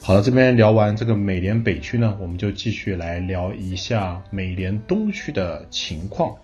[0.00, 6.36] 好了，这边聊完这个美联北区呢，我们就继续来聊一下美联东区的情况。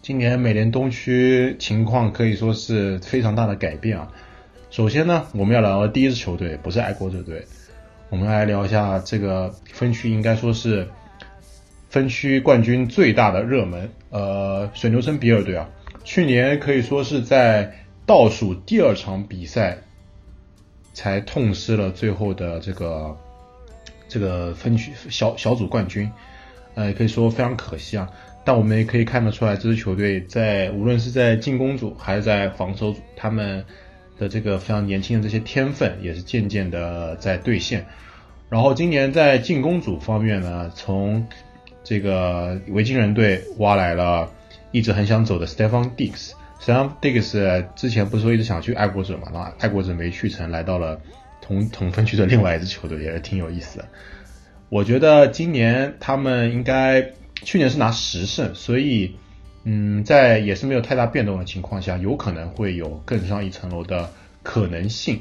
[0.00, 4.10] 今年美联东区情况可以说是非常大的改变啊。
[4.70, 7.44] 首先呢，我们要聊的第一支球队，不是爱国者队，
[8.08, 10.88] 我们来聊一下这个分区，应该说是
[11.90, 15.68] 分区冠军最大的热门，呃，水牛城比尔队啊，
[16.02, 17.72] 去年可以说是在
[18.12, 19.78] 倒数第二场比赛
[20.92, 23.16] 才痛失了最后的这个
[24.06, 26.12] 这个分区小小组冠军，
[26.74, 28.10] 呃，可以说非常可惜啊。
[28.44, 33.64] 但我们也可以看得出来，这支球队在无论是在进攻组还是在防守组，他们。
[34.18, 37.86] 的这个非常年轻的这些天分也是渐渐的在兑现。
[38.50, 41.26] 然后今年在进攻组方面呢，从
[41.82, 44.30] 这个维京人队挖来了
[44.70, 50.98] 一直很想走的 stephen dix 实际上，Dix 之前不是说一直想去爱国者嘛，然后爱国者没去成，来到了
[51.40, 53.84] 同同分区的另外一支球队，也是挺有意思的。
[54.68, 57.10] 我觉得今年他们应该
[57.42, 59.16] 去年是拿十胜，所以。
[59.64, 64.10] 嗯，在也是没有太大变动的情况下，有可能会有更上一层楼的
[64.42, 65.20] 可能性。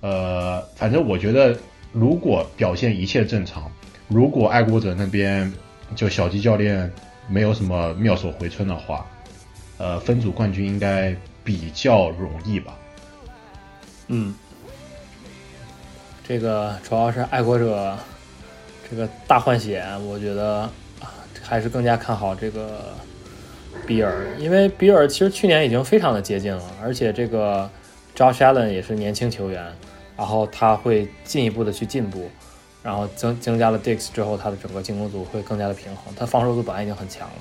[0.00, 1.56] 呃，反正我觉得，
[1.92, 3.70] 如果表现一切正常，
[4.08, 5.52] 如果爱国者那边
[5.94, 6.90] 就小鸡教练
[7.28, 9.06] 没有什么妙手回春的话，
[9.78, 12.76] 呃，分组冠军应该比较容易吧。
[14.08, 14.34] 嗯，
[16.26, 17.96] 这个主要是爱国者
[18.90, 20.68] 这个大换血，我觉得
[21.42, 22.94] 还是更加看好这个。
[23.86, 27.70] 比尔，因为比尔其实去年已经非常的接近了，而且这个
[28.16, 29.64] Josh Allen 也是年轻球员，
[30.16, 32.28] 然后他会进一步的去进步，
[32.82, 36.12] 然后增增加了 Dix 之后，他的整个进攻组会更加的平衡。
[36.16, 37.34] 他防守组本来已经很强了，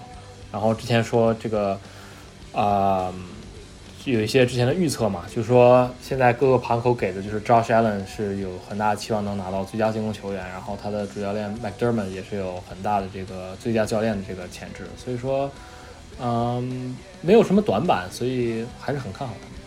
[0.51, 1.79] 然后之前说这个
[2.55, 3.13] 啊，
[4.05, 15.51] 有一些之前的预测嘛，就是说现在各个盘口给的就是 Josh Allen 是有很大的期望能拿到最佳进攻球员，然后他的主教练 McDermott 也是有很大的这个最佳教练的这个潜质，所以说。
[16.17, 19.59] 嗯，没有什么短板，所以还是很看好他们。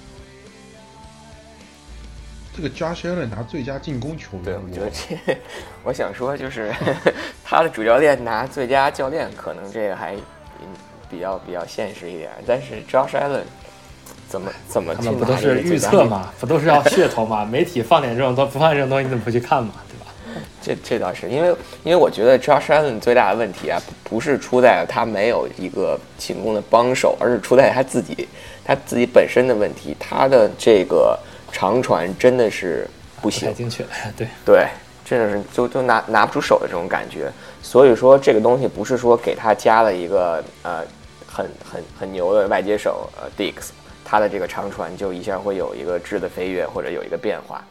[2.56, 5.36] 这个 Josh Allen 拿最佳进攻球员，我觉得这，
[5.84, 6.72] 我想说就是
[7.44, 10.16] 他的主教练拿最佳教练，可能这个还
[11.10, 12.30] 比较比较现实一点。
[12.46, 13.42] 但是 Josh Allen
[14.28, 16.32] 怎么怎么他们不都是预测嘛？
[16.38, 17.44] 不都是要噱头嘛？
[17.50, 19.72] 媒体放点这种东不放这种东西，你怎么不去看嘛？
[19.88, 20.12] 对吧
[20.60, 21.48] 这这倒是因为，
[21.84, 28.28] 因为我觉得 Josh Allen 最大的问题啊，不是出在他没有一个进攻的帮手，而是出在他自己，
[28.64, 29.96] 他自己本身的问题。
[29.98, 31.18] 他的这个
[31.50, 32.86] 长传真的是
[33.22, 34.66] 不行，太精确了， 对对，
[35.04, 37.32] 真的是就就拿拿不出手的这种感觉。
[37.62, 40.82] 所以说这个东西不是说给他加了一个呃
[41.38, 43.70] 很很很牛的外接手呃 Dix，
[44.04, 47.64] 他的这个长传就一下会有一个质的飞跃或者有一个变化。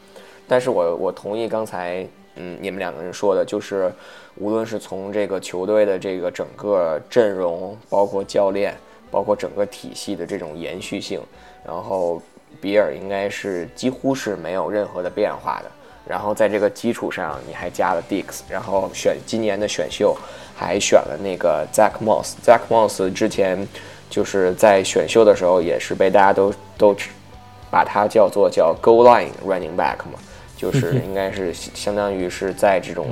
[0.48, 2.08] 但是我我同意刚才。
[2.40, 3.92] 嗯，你们两个人说的就是，
[4.36, 8.72] 无论是从这个球队的这个整个阵容，包括教练，
[9.10, 11.20] 包括整个体系的这种延续性，
[11.66, 12.22] 然后
[12.60, 15.70] 比尔应该是几乎是没有任何的变化的。
[16.06, 20.16] 然后在这个基础上，你还加了 Dix，然后选今年的选秀
[20.58, 22.32] 还选了那个 Zach Moss。
[22.44, 23.66] Zach Moss 之前
[24.10, 26.96] 就是在选秀的时候也是被大家都都
[27.70, 30.18] 把他叫做叫 Goal Line Running Back 嘛。
[30.56, 33.06] 就是应该是相当于是在这种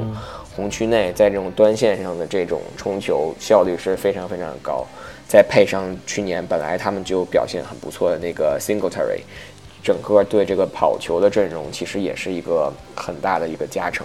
[0.56, 4.84] 红区内，在这种端线上的这种冲球效率是非常非常的高，
[5.28, 9.20] 再配上去年本来他们就表现很不错的那个 Singletary，
[9.80, 14.04] 整个对这个跑球的阵容其实也是一个很大的一个加成。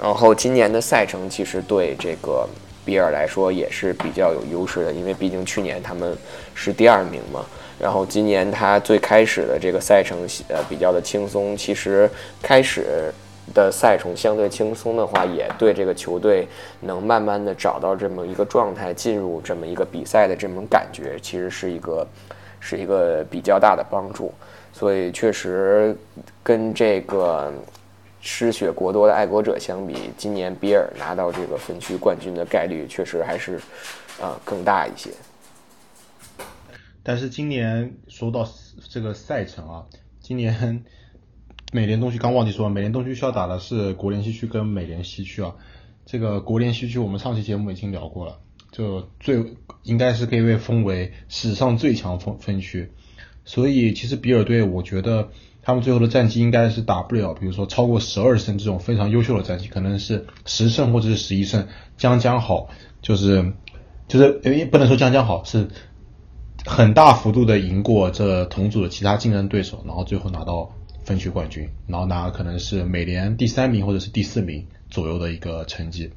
[0.00, 2.48] 然后今年的赛程其实对这个
[2.84, 6.16] 比尔来说也是比较有优势的，因为毕竟去年他们
[6.54, 7.44] 是第二名嘛。
[7.78, 10.18] 然后今年他最开始的这个赛程
[10.48, 12.10] 呃比较的轻松，其实
[12.42, 13.10] 开始
[13.54, 16.46] 的赛程相对轻松的话，也对这个球队
[16.80, 22.06] 能慢慢的找到这么一个状态，进入这么一个比赛的这种感觉，其实是一个
[22.60, 24.30] 是一个比较大的帮助。
[24.72, 25.96] 所以确实
[26.42, 27.50] 跟这个
[28.20, 33.60] 失血过多的爱国者相比，今年比尔拿到这个分区冠军的概率确实还是
[34.20, 35.10] 呃更大一些。
[37.02, 38.46] 但是今年说到
[38.90, 39.86] 这个赛程啊，
[40.20, 40.84] 今年
[41.72, 45.54] 美联东区刚忘记说，美联东区需要打的是国联西区跟美联西区啊。
[46.04, 48.38] 这个国联西区我们上期节目已经聊过了，
[48.70, 52.92] 就最应该是可以被封为史上最强分分区。
[53.44, 55.30] 所以其实比尔队，我觉得
[55.62, 62.68] 他们最后的战绩应该是打不了，比如说超过十二胜这种非常优秀的战绩，可能是十胜或者是十一胜，将将好，
[63.02, 63.52] 就是
[64.08, 65.68] 就是不能说将将好是。
[66.66, 70.70] 很大幅度的赢过这同组的其他竞争对手，然后最后拿到
[71.04, 76.12] 分区冠军，然后拿可能是美联第三名或者是第四名左右的一个成绩。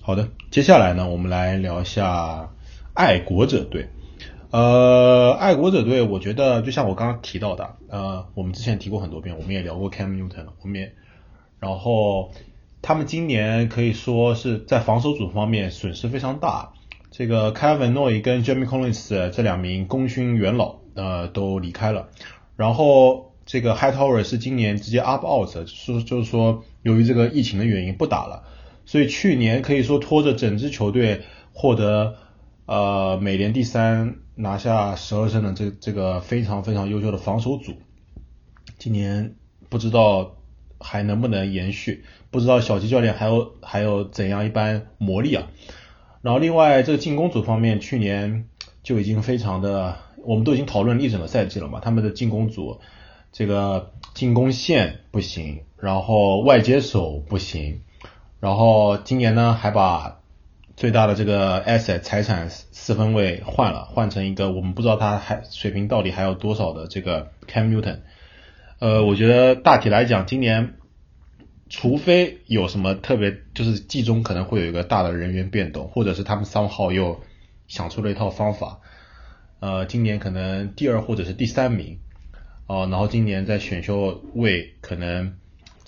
[0.00, 2.50] 好的，接下来呢，我们来聊一下
[2.94, 3.90] 爱国者队。
[4.50, 10.92] 呃，爱国者队，我觉得就像我刚刚提到的，呃，我们之前提过很多遍，我们也聊过 Cam Newton，我们也，
[11.60, 12.32] 然后
[12.82, 16.72] 他们今年可以说是在防守组方面损失非常大。
[17.12, 22.08] 这个 Kevin Noy 跟 Jamie Collins 这两名功勋元老，呃，都离开了。
[22.56, 28.42] 然后这个 Hightower 是今年直接 up out，说就是说由于这个疫情的原因不打了。
[28.84, 31.20] 所以去年可以说拖着整支球队
[31.52, 32.16] 获得
[32.66, 34.16] 呃美联第三。
[34.40, 37.74] 拿下十二胜的这这个非常非常优秀的防守组，
[38.78, 39.36] 今年
[39.68, 40.36] 不知道
[40.78, 45.48] 还能不能延续，不知道小吉教练还有还有怎样一般魔力啊。
[46.22, 48.46] 然后另外这个进攻组方面，去年
[48.82, 52.80] 就已经非常的，我们都已经讨论一整个赛季了嘛，他们的进攻组
[53.32, 57.82] 这个进攻线不行，然后外接手不行，
[58.40, 60.19] 然后今年呢还把。
[60.80, 67.98] 最大的这个 asset 财产四分位换了，换成一个我们不知道他还水平到底还有多少的这个 Cam Newton。
[68.78, 70.76] 呃，我觉得大体来讲，今年
[71.68, 77.20] 除非有什么特别，就是季中可能会有一个大的人员变动，或者是他们三号又
[77.68, 78.80] 想出了一套方法，
[79.60, 81.98] 呃，今年可能第二或者是第三名，
[82.66, 85.39] 哦，然后今年在选秀位可能。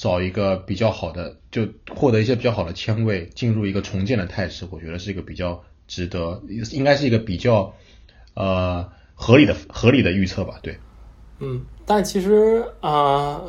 [0.02, 1.64] 找一个比较好的，就
[1.94, 7.72] 获得一些比较好的签位，进入一个重建的态势，我觉得是一个比较值得，应该是一个比较
[8.34, 8.84] 呃
[9.14, 10.58] 合理的合理的预测吧。
[10.60, 10.76] 对，
[11.38, 13.43] 嗯，但其实啊，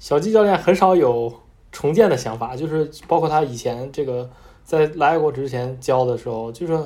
[0.00, 1.32] 小季教练很少有
[1.70, 4.28] 重建的想法，就是包括他以前这个
[4.64, 6.76] 在来国之前教的时候，就是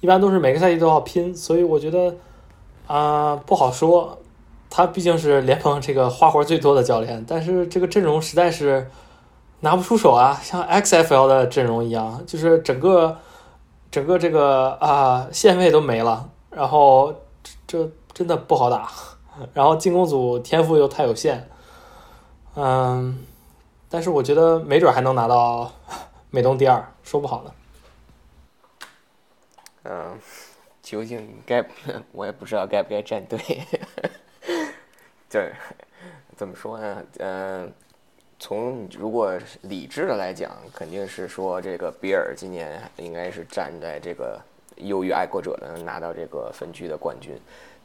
[0.00, 2.16] 一般都是每个赛季都要拼，所以我觉得
[2.88, 4.19] 啊不好说。
[4.70, 8.88] 他毕竟是联盟这个花活最多的教练，但是这个阵容实在是
[9.60, 13.18] 拿不出手啊，像 XFL 的阵容一样，就是整个
[13.90, 17.12] 整个这个啊线位都没了，然后
[17.66, 18.88] 这真的不好打，
[19.52, 21.48] 然后进攻组天赋又太有限，
[22.54, 23.26] 嗯，
[23.88, 25.72] 但是我觉得没准还能拿到
[26.30, 27.52] 美东第二，说不好呢。
[29.82, 30.18] 嗯，
[30.80, 31.66] 究竟该
[32.12, 33.38] 我也不知道该不该站队。
[35.30, 35.52] 对，
[36.36, 37.04] 怎么说呢？
[37.20, 37.72] 嗯，
[38.38, 44.40] 从如果理智的来讲，肯定是说这个比尔今年应该是站在这个
[44.76, 47.32] 优于爱国者的拿到这个分区的冠军。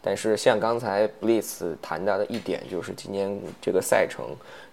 [0.01, 4.23] 但是像刚才 Bliss 谈到的一点，就是今年这个赛程，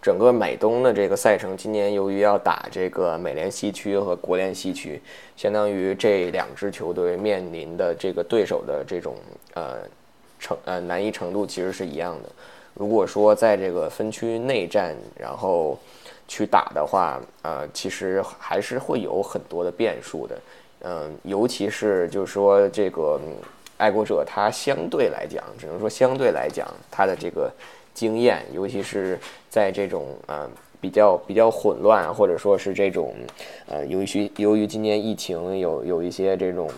[0.01, 5.01] 整个美东的这个赛程，今年由于要打这个美联西区和国联西区，
[5.35, 9.17] 相当于这两支球队面临的这个对手的这种
[9.55, 9.79] 呃
[10.39, 12.29] 程呃难易程度其实是一样的。
[12.75, 15.79] 如果说在这个分区内战，然后
[16.27, 20.39] 去打的话，呃，其实还是会有很多的变数的，
[20.81, 23.21] 嗯，尤其是就是说这个
[23.77, 27.53] 爱国者，他相对来讲，只能说相对来讲，他的这个
[27.93, 29.19] 经验，尤其是
[29.51, 30.49] 在这种呃
[30.81, 33.15] 比较比较混乱，或者说是这种
[33.67, 36.69] 呃由于由于今年疫情有有一些这种。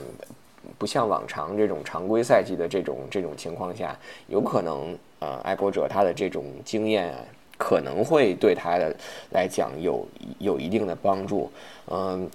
[0.76, 3.96] 不像往常这种常规赛季的这种这种情况下，
[4.26, 7.18] 有可能呃，爱国者他的这种经验啊，
[7.56, 8.94] 可能会对他的
[9.30, 10.06] 来讲有
[10.38, 11.50] 有一定的帮助。
[11.90, 12.28] 嗯，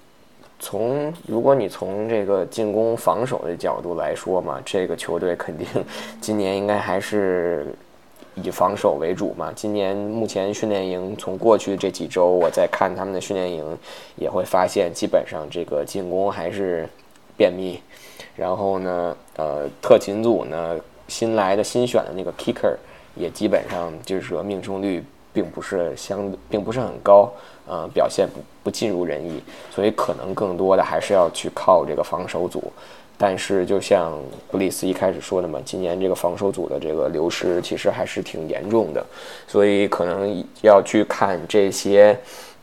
[0.58, 5.64] 从如果你从这个进攻防守的角度来说嘛，这个球队肯定
[6.20, 7.72] 今年应该还是
[8.34, 9.52] 以防守为主嘛。
[9.54, 13.78] 今年目前训练营从过去这几周我在看他们的训练营，
[14.16, 16.88] 也会发现基本上这个进攻还是
[17.36, 17.80] 便秘。
[18.36, 20.76] 然后呢，呃，特勤组呢，
[21.10, 22.74] 新来的新选的那个 kicker
[23.14, 27.30] 也基本上就是说命中率并不是相，并不是很高，
[27.66, 29.42] 呃，表现不不尽如人意，
[29.74, 32.72] 所以可能更多的还是要去靠这个防守组。
[33.18, 34.18] 但是就像
[34.50, 39.04] 布里斯一开始说的嘛，今年这个防守组的这个流失其实还是挺严重的，
[39.46, 42.18] 所以可能要去看这些。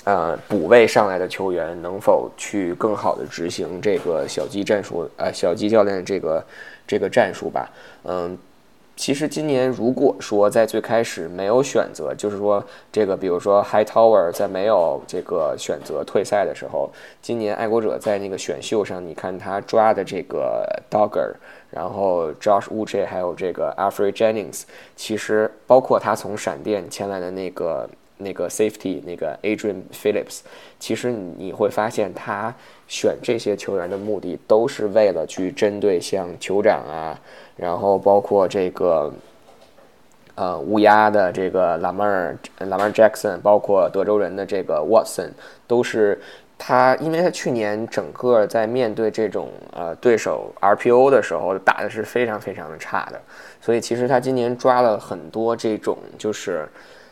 [0.07, 5.05] 呃，补位上来的球员能否去更好的执行这个小鸡战术？
[5.17, 6.41] 呃，小鸡教练这个
[6.87, 7.69] 这个战术吧。
[8.05, 8.37] 嗯，
[8.95, 16.89] 其实今年如果说在最开始没有选择，就是说这个，比如说 High Tower 在没有这个选择退赛的时候，
[17.21, 21.33] 今年爱国者在那个选秀上，你看他抓的这个 Dogger，
[21.69, 24.61] 然后 Josh w u c h 还有这个 Afri Jennings，
[24.95, 27.89] 其实包括他从闪电签来的那个。
[28.19, 30.39] 那个 safety 那个 Adrian Phillips，
[30.79, 32.53] 其实你会发现他
[32.87, 37.19] 选这些球员的目的都是为了去针对像酋长啊，
[37.55, 39.13] 然后包括这个
[40.33, 45.29] 呃乌鸦的这个 Lamar Lamar Jackson，包括德州人的这个 Watson，
[45.67, 46.19] 都是
[46.57, 53.21] 他，因为他去年整个在面对这种呃对手 RPO 的时候打的是非常非常的差的，
[53.61, 56.67] 所以其实他今年抓了很多这种就是。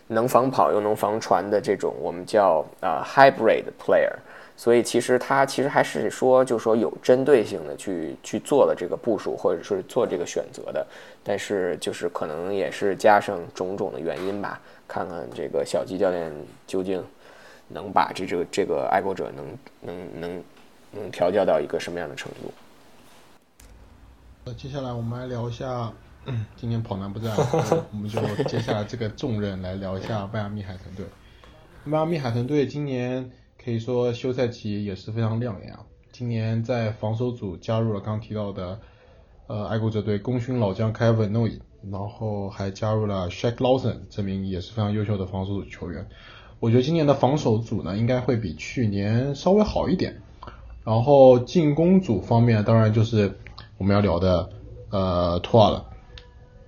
[0.07, 4.13] 能防跑又能防传的这种，我们叫呃 hybrid player，
[4.55, 10.85] 所以其实他其实还是说，就说有针对性的去去做了这个部署，或者是做这个选择的。
[11.23, 16.31] 但是就是可能也是加上种种的原因吧，看看这个小吉教练
[16.67, 17.03] 究竟
[17.67, 20.43] 能把这这个这个爱国者能能能
[20.91, 22.53] 能调教到一个什么样的程度。
[24.45, 25.91] 那接下来我们来聊一下。
[26.55, 27.31] 今天跑男不在，
[27.91, 31.05] 我们就接下来这个重任来聊一下迈阿密海豚队。
[31.83, 33.31] 迈阿密海豚队今年
[33.63, 35.81] 可以说休赛期也是非常亮眼啊。
[36.11, 38.79] 今年在防守组加入了刚提到的
[39.47, 41.59] 呃爱国者队功勋老将 Kevin Noy，
[41.91, 46.07] 然后还加入了 Shaq Lawson 这名也是非常优秀的防守组球员。
[46.59, 50.21] 我觉得今年的防守组呢应该会比去年稍微好一点。
[50.83, 53.37] 然后进攻组方面当然就是
[53.77, 54.49] 我们要聊的
[54.89, 55.85] 呃托尔了。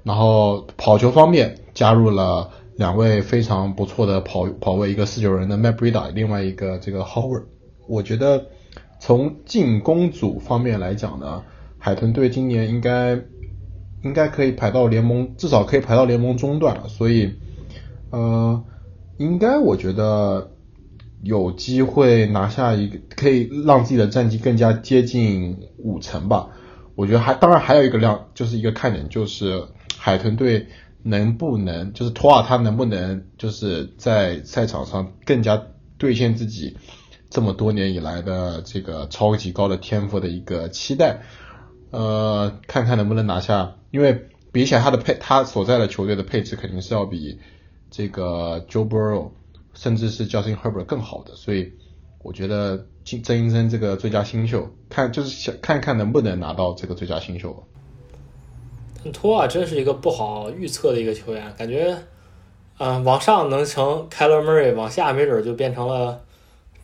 [0.08, 7.44] 然后跑球方面加入了两位非常不错的跑跑位，一个四九人的 Matt Breida，另外一个这个 Howard。
[7.90, 8.46] 我觉得
[9.02, 11.44] 从进攻组方面来讲呢，
[11.78, 13.20] 海豚队今年应该
[14.02, 16.88] 应该可以排到联盟，至少可以排到联盟中段了。
[16.88, 17.34] 所以
[18.12, 18.64] 呃，
[19.18, 20.52] 应该我觉得
[21.22, 26.48] 有机会拿下一个，可以让自己的战绩更加接近五成吧。
[26.96, 29.66] 我觉得还当然还有一个亮，就是一个看点就是。
[30.08, 30.68] 海豚队
[31.04, 35.62] 能不能就是托尔他能不能就是在赛场上更加
[35.98, 36.78] 兑现自己
[37.30, 41.24] 这么多年以来的这个超级高的天赋的一个期待？
[41.92, 47.40] 呃，看看能不能拿下，因为比起来他的配他所在的球队的配置肯定是要比
[47.92, 49.32] 这个 Joe Burrow
[49.74, 51.74] 甚至是 Justin Herbert 更好的，所以
[52.24, 57.68] 我觉得争一争这个最佳新秀，看就是想看看能不能拿到这个最佳新秀。
[59.14, 61.98] 托尔真是一个不好预测的一个球员，感觉，
[62.78, 66.22] 嗯，往上能成 Kyler Murray，往下没准就变成了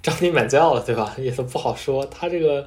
[0.01, 1.15] 张迪满教了，对吧？
[1.17, 2.05] 也都不好说。
[2.05, 2.65] 他这个，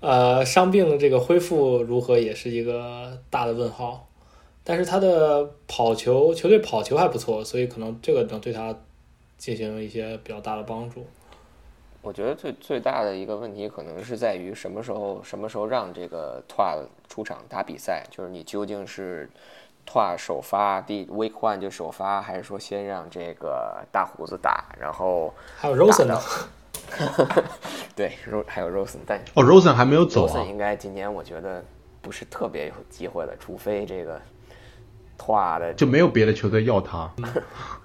[0.00, 4.06] 呃，伤病的这个恢复如何，也是一个大的问号。
[4.62, 8.74] 但是他的跑球，球队跑球还不错，所以可能这个能对他
[9.36, 11.06] 进行一些比较大的帮助。
[12.04, 19.28] 我觉得最最大的一个问题可能是在于什么时候什么时候让这个 Tua 出场打比赛，就是你究竟是
[19.86, 26.20] Tua 首发第 Week One 就首发，还是说先让这个大胡子打，然后还有 Rosen 呢？
[27.96, 31.64] 对，Ro 还有 Rosen，但哦，Rosen 还没有走，Rosen 应该今年我觉得
[32.02, 34.20] 不是特别有机会了，除非这个
[35.18, 37.10] Tua 的就没有别的球队要他。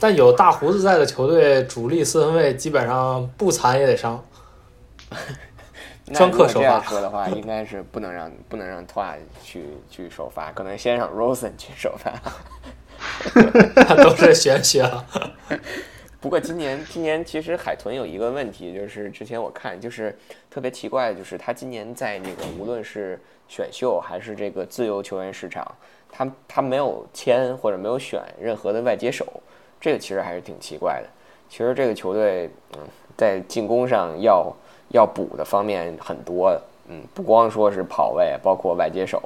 [0.00, 4.24] 但有大胡子在的球队，主力四分卫基本上不残也得伤。
[6.12, 12.12] 专克首发说的话，应该是不能让不能让托尔去去首发，可能先让 Rosen 去首发。
[14.02, 15.04] 都是玄学了。
[16.20, 20.16] 不过今年今年其实海豚有一个问题，就是之前我看就是
[20.50, 25.66] 特别奇怪的，就是他今年在那个无论是选秀还是这个自由球员市场，
[26.10, 29.26] 他他没有签或者没有选任何的外接手。
[29.84, 31.08] 这个其实还是挺奇怪的。
[31.46, 32.80] 其实这个球队，嗯，
[33.18, 34.50] 在进攻上要
[34.88, 39.22] 要补的方面很多，嗯，不光说是跑位，包括外接手，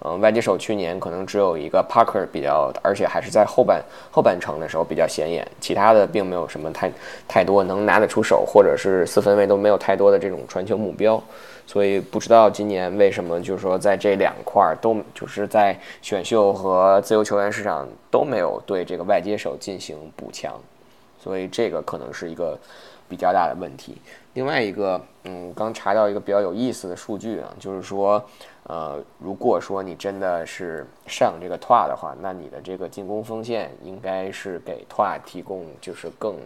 [0.00, 6.92] 嗯，外接手去年可能只有一个 Parker 比较，而且还是在后半后半程的时候比较显眼，其他的并没有什么太
[7.26, 11.20] 太多能拿得出手，或者是四分卫都没有太多的这种传球目标。
[11.66, 20.54] 所以不知道今年为什么，就是说在这两块儿都就是在选秀和自由球员市场都没有对这个外接手进行补强，
[21.20, 22.56] 所以这个可能是一个
[23.08, 24.00] 比较大的问题。
[24.38, 28.24] 另外一个，嗯，刚查到一个比较有意思的数据啊，就是说，
[28.62, 36.36] 呃，如果说你真的是上这个 TWA 的话，那你的这个进攻锋线应该是给 TWA 提供就是更。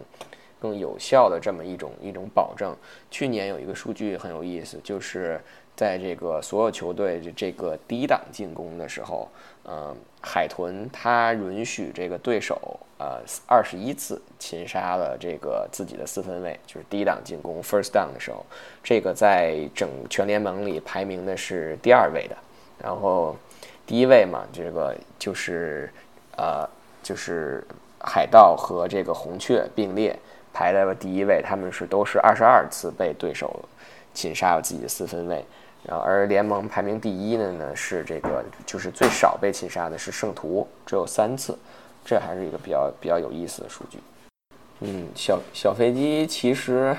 [0.59, 2.73] 更有效的这么一种一种保证。
[3.11, 5.37] 去年有一个数据很有意思，就是
[5.75, 9.29] 在这个所有球队这这个低档进攻的时候，
[9.65, 18.45] 嗯，海豚他允许这个对手呃二十一次擒杀了这个自己的四分卫，就是低档进攻 first down 的时候，
[18.83, 22.35] 这个在整全联盟里排名的是第二位的。
[22.81, 23.35] 然后
[23.85, 25.91] 第一位嘛，这个就是
[26.37, 26.67] 呃
[27.01, 27.63] 就是。
[28.05, 30.13] 海盗和这个红雀并列
[30.51, 33.57] 排在了第一位，他们是都是二十二次被对手
[34.13, 35.41] 擒杀了自己的四分卫。
[35.87, 41.57] 然而联盟排名第一的呢是这个就是最少被擒杀的是圣徒，只有三次，
[42.05, 43.99] 这还是一个比较比较有意思的数据。
[44.81, 46.95] 嗯，小小飞机其实。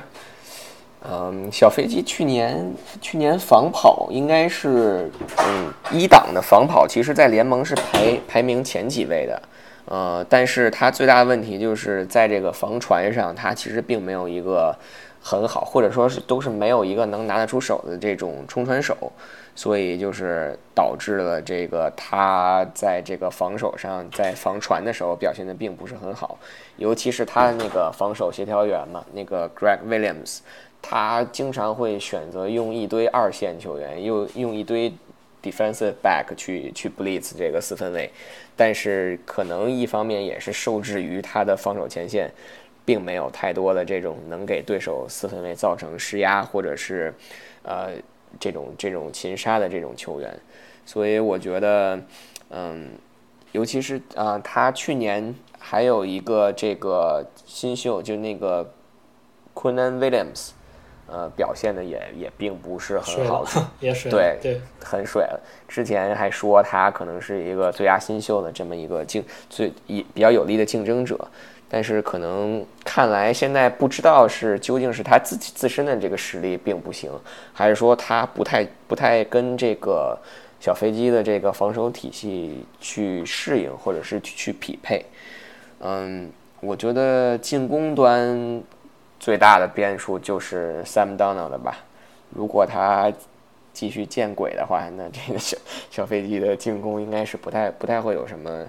[1.06, 2.72] 嗯，小飞机去年
[3.02, 9.42] 去年防跑应该是嗯一档的防跑，其实在联盟是排排名前几位的，
[9.84, 14.74] 呃，但是它最大的问题就是在这个防传上，它其实并没有一个
[15.26, 18.94] 很好，或者说是都是没有一个能拿得出手的这种冲传手，
[19.56, 26.38] 所以就是导致了这个他在这个防守上，在防传的时候表现的并不是很好，
[26.76, 30.40] 尤其是他的那个防守协调员嘛，那个 Greg Williams。
[30.86, 34.92] 他经常会选择用一堆二线球员，又用一堆
[35.42, 38.10] defensive back 去去 blitz 这个四分卫，
[38.54, 42.30] 但是可能一方面也是受制于他的防守前线，
[42.84, 47.12] 并没有太多的这种能给对手四分卫造成施压或者是
[47.62, 47.90] 呃
[48.38, 50.38] 这种这种擒杀的这种球员，
[50.84, 52.00] 所以我觉得，
[52.50, 52.90] 嗯，
[53.52, 58.70] 尤其是啊，他去年还有一个这个新秀，就那个
[59.54, 60.50] Quinn Williams。
[61.06, 63.44] 呃，表现的也也并不是很好，
[63.78, 65.38] 也水对对，很水了。
[65.68, 71.28] 之前还说他可能是一个最佳新秀的这么一个竞最一比较有力的竞争者，
[71.68, 77.10] 但是可能看来现在不知道是究竟是他自己自身的这个实力并不行，
[77.52, 80.18] 还是说他不太不太跟这个
[80.60, 85.04] 小飞机的这个防守体系去适应，或者是去匹配。
[85.80, 86.30] 嗯，
[86.60, 88.62] 我觉得进攻端。
[89.20, 91.78] 最大的变数就是 Sam Donald 的吧，
[92.28, 93.10] 如果他
[93.72, 95.56] 继续见鬼的话，那这个小
[95.90, 98.66] 小飞机的进攻应该是不太不太会有什么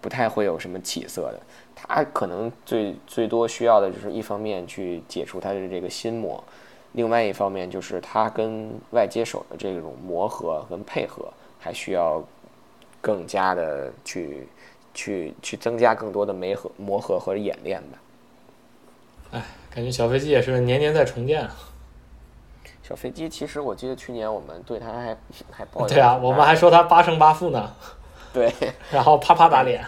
[0.00, 1.40] 不太会有什么起色的。
[1.82, 6.42] 他可能最最多需要的就是一方面去解除他的这个心魔，
[6.92, 12.22] 另外一方面就是他跟外接手的这种磨合跟配合，还需要
[13.00, 14.48] 更加的去
[14.94, 17.98] 去去增加更多的磨合磨合和演练吧。
[19.32, 19.42] 哎。
[19.72, 21.54] 感觉小飞机也是年年在重建啊。
[22.82, 25.16] 小飞机其实我记得去年我们对他还
[25.48, 27.72] 还抱对啊，我们还说他八胜八负呢。
[28.32, 28.52] 对，
[28.90, 29.84] 然后啪啪打脸。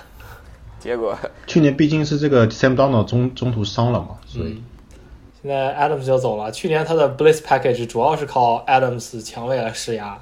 [0.82, 1.16] 结果
[1.46, 4.60] 去年毕竟是这个 Sam Donald 中中途伤了嘛，所以
[5.40, 6.50] 现在 Adams 就走了。
[6.50, 10.20] 去年他的 Bliss Package 主要是靠 Adams 强卫来施压，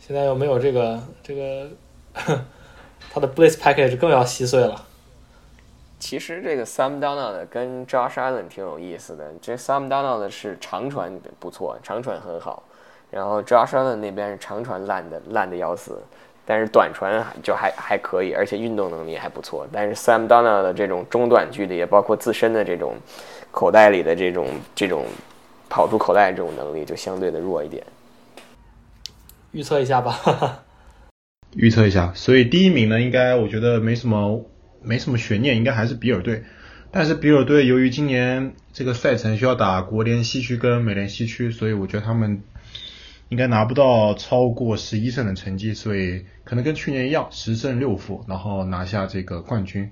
[0.00, 1.68] 现在又没有这个这个，
[3.12, 4.84] 他的 Bliss Package 更要稀碎了。
[5.98, 9.32] 其实这个 Sam Donald 跟 Josh Allen 挺有意思的。
[9.42, 12.62] 这 Sam Donald 是长传不错，长传很好，
[13.10, 16.00] 然后 Josh Allen 那边是长传烂的烂的要死，
[16.48, 19.68] 但是短传就还还可以，而且运动能力还不错。
[19.70, 22.96] 但是 Sam Donald 的这种中短距离，也包括自身的这种
[23.50, 25.04] 口袋里的这种这种
[25.68, 27.84] 跑出口袋这种能力，就相对的弱一点。
[29.52, 30.62] 预测一下吧。
[31.54, 34.44] 预测一下，所以第一名呢，应该我觉得没什么。
[34.80, 36.44] 没什么悬念，应该还是比尔队。
[36.92, 42.40] 但是比尔队由于今年这个赛程需要打国联西区跟美联西区，所以我觉得他们
[43.28, 49.90] 应该拿不到超过十一胜的成绩，所以可能跟去年一样十胜六负，然后拿下这个冠军。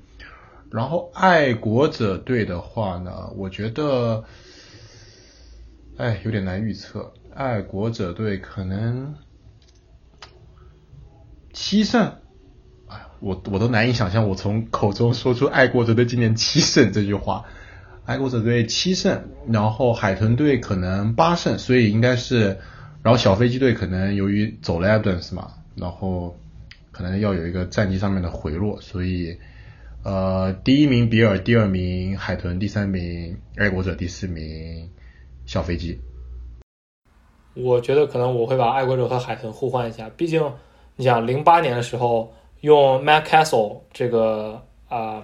[0.71, 4.25] 然后爱国者队的话呢，我觉得，
[5.97, 7.13] 哎，有点难预测。
[7.35, 9.15] 爱国者队可能
[11.53, 12.15] 七胜。
[12.89, 17.45] 哎我我都难以想象，我从口中说出爱国者队今年七胜这句话。
[18.05, 22.59] 爱国者队七胜，然后海豚队可能八胜，所以应该是，
[23.07, 26.37] 然后小飞机队可能由于走了 Adams 嘛，然后
[26.91, 29.39] 可能要有一个战绩上面的回落，所以
[30.03, 34.91] 呃，第一名比尔，第二名海豚，第三名爱国者，第四名
[35.45, 36.01] 小飞机。
[37.55, 40.43] 我觉得可能我会把爱国者和海豚互换一下，毕竟
[40.97, 42.35] 你想零八年的时候。
[42.63, 45.23] 用 Matt Castle 这个啊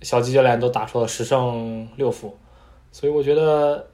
[0.00, 2.38] 小鸡教练都打出了十胜六负，
[2.92, 3.90] 所以我觉得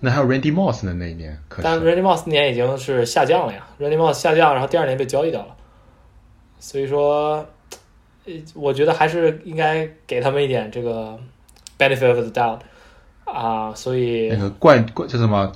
[0.00, 5.56] 那还有 Randy Moss 的那一年，但 Randy Moss 那年已经是下降了呀，Randy Moss 下降，然后第二年被交易掉了，
[6.58, 7.46] 所以说，
[8.26, 11.18] 呃我觉得还是应该给他们一点这个
[11.78, 12.60] benefit of the doubt
[13.24, 15.52] 啊，所以那个冠冠叫什么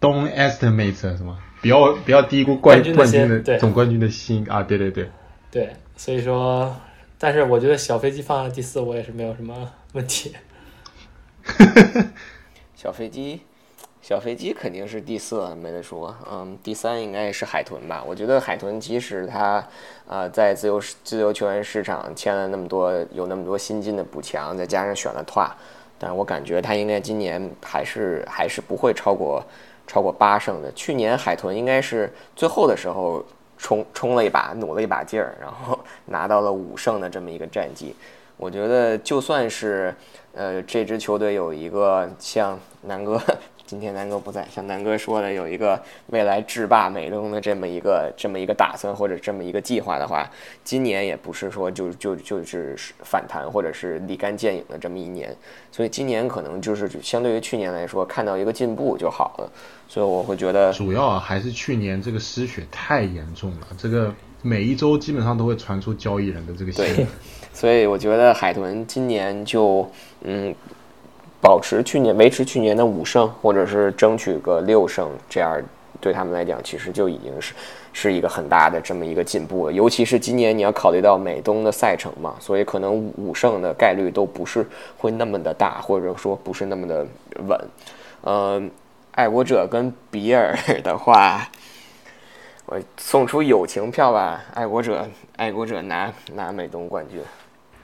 [0.00, 5.10] Don't estimate 什么，不要不要低估冠冠军的总冠军的心啊，对对对。
[5.50, 6.76] 对，所以说，
[7.18, 10.32] 但是我觉得小飞机放在第四，我也是没有什么问题。
[12.76, 13.40] 小飞机，
[14.02, 16.14] 小飞机肯定是第四，没得说。
[16.32, 18.02] 嗯，第三应该是海豚吧？
[18.06, 19.64] 我觉得海豚即使他，
[20.08, 25.40] 呃，在自由自由球员市场签了那么多，有那么多新金的补强，再加上选了 t
[25.98, 29.44] 但我感觉他应该今年还是还是不会超过
[29.86, 30.72] 超过八胜的。
[30.72, 33.22] 去年海豚应该是最后的时候
[33.58, 37.94] 冲冲了一把，努了一把劲儿，然后拿到了五胜的这么一个战绩。
[38.38, 39.94] 我觉得就算是，
[40.32, 43.20] 呃，这支球队有一个像南哥。
[43.70, 50.28] 今天南哥不在，像南哥说的，有一个未来制霸美东的这么一个这么一个打算或者这么一个计划的话，
[50.64, 55.32] 今年也不是说就就就是反弹或者是立竿见影的这么一年，
[55.70, 59.52] 所以今年可能就是相对于去年来说看到一个进步就好了，
[59.86, 67.06] 所以我会觉得主要还是去年这个失血太严重了，这个每一周基本上都会传出交易人的这个新闻，
[67.52, 69.88] 所以我觉得海豚今年就
[70.22, 70.52] 嗯。
[71.40, 75.60] 保持去年维持去年的五胜，或者是争取个六胜，这样
[76.00, 77.54] 对他们来讲，其实就已经是
[77.92, 79.72] 是一个很大的这么一个进步了。
[79.72, 84.66] 尤其是今年你要考虑到美东的赛程嘛，所以可能五胜的概率都不是
[84.98, 87.06] 会那么的大，或者说不是那么的
[87.48, 87.60] 稳。
[88.22, 88.62] 呃，
[89.12, 91.48] 爱国者跟比尔的话，
[92.66, 97.20] 我送出友情票吧，爱国者，爱国者拿拿美东冠军，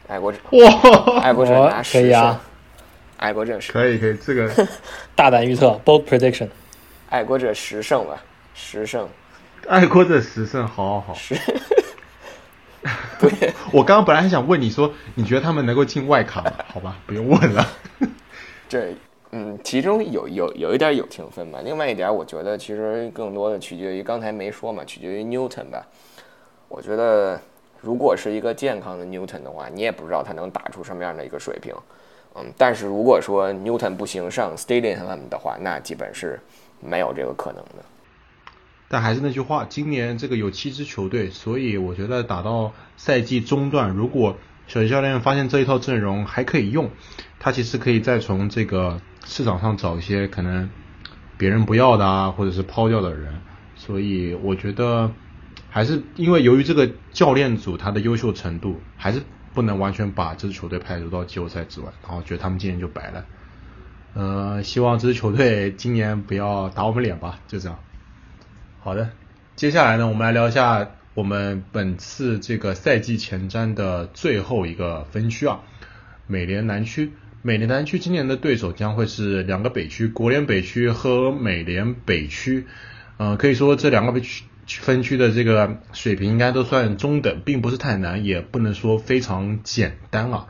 [0.08, 2.36] 爱国者哇，爱国者拿十胜。
[3.16, 4.50] 爱国者十可以可以，这个
[5.14, 6.48] 大胆预测，bold prediction，
[7.08, 8.22] 爱国者十胜吧，
[8.54, 9.08] 十胜，
[9.66, 11.18] 爱国者十胜，好好好。
[13.18, 16.52] 对，我刚刚本来还想问你说，你觉得他们能够进外卡吗？
[16.68, 17.66] 好吧，不用问了。
[18.68, 18.94] 这，
[19.32, 21.60] 嗯，其中有有有一点友情分吧。
[21.64, 25.84] 另外一点，我觉得其实更多的取决于刚才没说嘛，取决于 Newton 吧。
[26.68, 27.40] 我觉得
[27.80, 31.74] 如果是一个健康的 Newton 的话，你也不知道他能打出什么样的一个水平。
[32.38, 36.38] 嗯，但是如果说 Newton 不行上 Stadium 的话，那基本是
[36.80, 37.84] 没有这个可能的。
[38.88, 46.90] 但还是那句话，今年这个有七支球队，所以我觉得打到赛季中段，如果小教练发现这一套阵容还可以用，
[47.40, 50.68] 他其实可以再从这个市场上找一些可能
[51.38, 53.34] 别人不要的啊，或者是抛掉的人。
[53.76, 55.10] 所以我觉得
[55.70, 59.22] 还是因为由于这个教练组他的优秀程度，还是。
[59.56, 63.24] 不能完全把这支球队排除到季后赛之外，然后觉得他们今年就白了。
[64.12, 67.78] 呃，希望这支球队今年不要打我们脸吧，就这样。
[68.80, 69.08] 好的，
[69.56, 75.60] 接下来呢，我们来聊一下我们本次这个赛季前瞻的最后一个分区啊，
[76.26, 77.12] 美联南区。
[77.40, 82.66] 美联南区今年的对手将会是两个北区，国联北区和美联北区。
[83.16, 84.44] 嗯，可以说这两个北区。
[84.66, 90.46] 分区的这个水平应该都算中等，并不是太难，也不能说非常简单啊。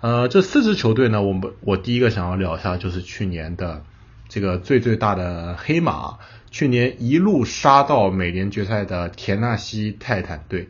[0.00, 3.84] 呃，这四支球队呢，我们我第一个想要聊一下就是去年的
[4.28, 6.18] 这个最最大的黑马，
[6.50, 10.68] 去年一路杀到美联决赛的田纳西泰坦队。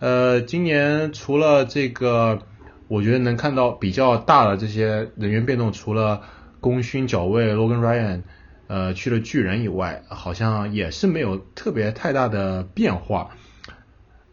[0.00, 2.40] 呃，今年除了这个，
[2.88, 6.22] 我觉得能看到比较大的这些人员变动，除了
[6.60, 8.22] 功勋角卫 Logan Ryan。
[8.68, 13.36] 呃，去了巨人以外，好像也是没有特别太大的变化。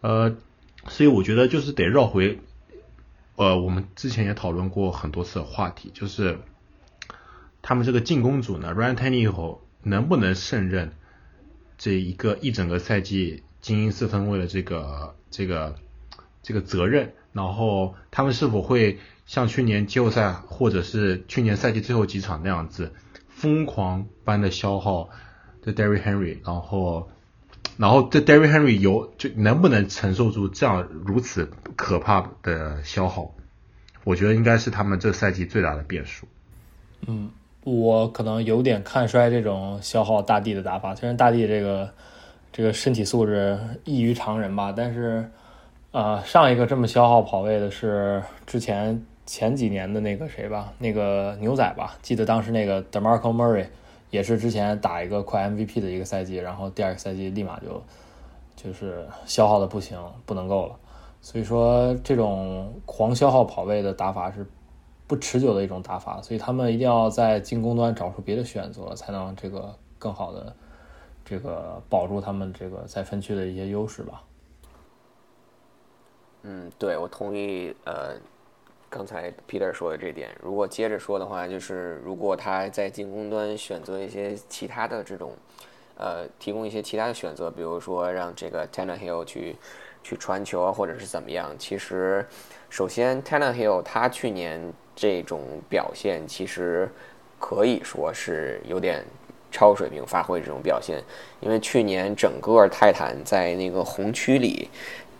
[0.02, 0.36] 呃，
[0.88, 2.40] 所以我觉得就是得绕回，
[3.36, 6.40] 呃，我们之前也讨论过很多次的话题，就是
[7.62, 10.94] 他们这个进攻组呢，Ryan Tannehill 能不能胜任
[11.78, 15.76] 这一个一整个赛季精英四分位的这个这个
[16.42, 17.14] 这个责任？
[17.34, 22.94] 然后他们是否会像去年季后赛或者是去年赛季最后几场那样子？
[23.44, 25.10] 疯狂般的消耗
[25.62, 27.10] 这 Derry Henry，然后，
[27.76, 33.30] 然后这 Derry Henry 有就能不能承受住这样如此可怕的消耗？
[34.06, 36.26] 我觉得应该是他们这赛季最大的变数。
[37.06, 37.30] 嗯，
[37.66, 40.96] 我可能有点看衰这种消耗大地的打法。
[40.96, 41.90] 虽然大地这个
[42.54, 45.30] 这个身体素质异于常人吧，但是
[45.92, 49.06] 啊，上一个这么消耗跑位的是之前。
[49.26, 53.68] 前几年的那个谁吧，那个牛仔吧，记得当时那个 Demarco Murray
[54.10, 57.82] 也是之前打一个快 MVP 的一个赛季，然后第二个赛季立马就
[58.56, 60.76] 就是消耗的不行，不能够了。
[61.22, 64.46] 所以说这种狂消耗跑位的打法是
[65.08, 70.54] 不持久的一种打法，所以他们一定要在进攻端找出别的选择，才能这个更好的
[71.24, 74.22] 这个保住他们这个在分区的一些优势吧。
[76.42, 78.18] 嗯，对，我同意，呃。
[78.94, 85.32] 刚才 Peter 说的这点，如果接着说的话，就是如果他在进攻端选择一些其他的这种，
[85.98, 89.56] 呃，提供一些其他的选择，比如说让这个 Tannehill 去
[90.04, 91.56] 去传球啊，或者是怎么样。
[91.58, 92.24] 其实，
[92.70, 94.62] 首先 Tannehill 他去年
[94.96, 96.88] 这种表现，其实
[97.40, 99.04] 可以说是有点
[99.52, 101.02] 超水平发挥这种表现。
[101.42, 104.70] 因为去年整个泰坦在那个红区里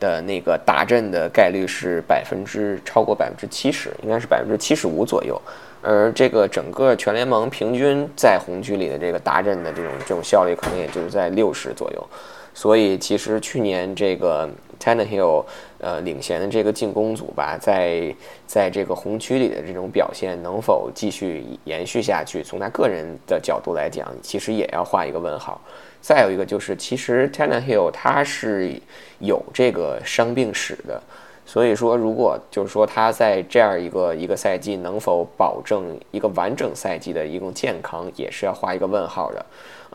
[0.04, 5.42] 的那个打阵的概率是百分之超过百分之七十，应该是百分之七十五左右。
[5.82, 12.10] 而这个整个全联盟平均在红区里的这个达阵的这种这种效率，可能也就是在六十左右。
[12.54, 14.48] 所以其实去年这个
[14.80, 15.44] Tannehill
[15.80, 25.60] 呃领衔的这个进攻组吧，在在这个红区里的这种表现能否继续延续下去，从他个人的角度来讲，其实也要画一个问号。
[26.00, 28.74] 再有一个就是，其实 Tannehill 他是
[29.20, 31.02] 有这个伤病史的。
[31.46, 39.46] 所以说，如果就是说他在这样一个一个赛季能否保证一个完整赛季的一种健康，也是要画一个问号的。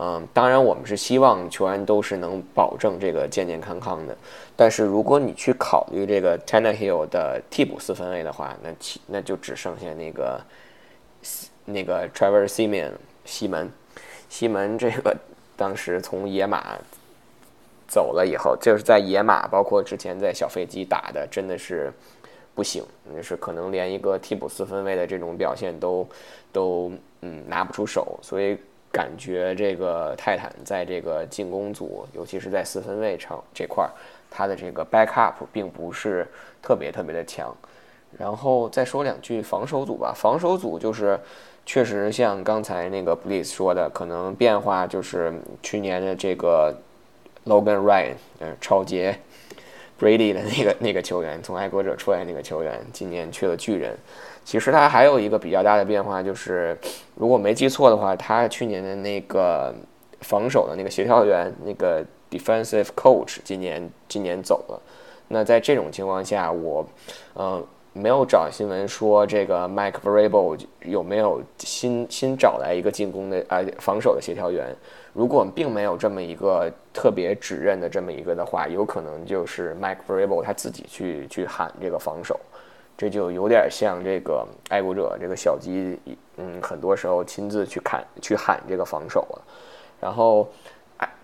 [0.00, 4.16] 嗯，当然我们是希望球员都是能保证这个健健康康的。
[4.56, 10.40] 但是如果你去考虑这个 Tannehill 的替补四分卫的话，那其那就只剩下那个
[11.64, 12.92] 那个 Trevor Simeon
[13.24, 13.70] 西门
[14.28, 15.16] 西门这个
[15.56, 16.78] 当时从野马。
[17.90, 21.90] 走了以后，就是在野马，包括之前在小飞机打的，真的是
[22.54, 26.06] 不行，那是可能连一个替补四分卫的这种表现都
[26.52, 28.58] 都嗯拿不出手，所以
[28.98, 33.90] 感觉这个泰坦在这个进攻组，尤其是在四分卫场这块儿，
[34.28, 36.26] 他的这个 backup 并不是
[36.60, 37.54] 特别特别的强。
[38.18, 41.16] 然后再说两句防守组吧，防守组就是
[41.64, 45.32] 确实像刚才那个 Bliss 说的，可能变化就是
[45.62, 46.74] 去年的这个。
[47.46, 49.18] Logan Ryan，呃，超杰
[49.98, 53.96] Brady 的那个那个球员，从爱国者出来那个球员，今年去了巨人。
[54.48, 56.74] 其实他还有一个比较大的变化，就是
[57.16, 59.74] 如果没记错的话，他去年的那个
[60.22, 64.80] 防守的那个协调员，那个 defensive coach，今年今年走了。
[65.28, 66.82] 那在这种情况下，我，
[67.34, 74.74] 呃，没有找新闻说这个 Mike Vrabel 有没有新新找来一个进攻的呃防守的协调员。
[75.12, 82.40] 如果并没有这么一个特别指认的这么一个的话，有可能就是 Mike Vrabel 他自己去去喊这个防守，
[82.98, 85.96] 这就有点像这个爱国者这个小鸡，
[86.36, 89.42] 嗯，很多时候亲自去看去喊这个防守了。
[90.00, 90.48] 然后，